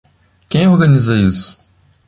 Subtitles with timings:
[0.49, 1.59] Quem organiza isso?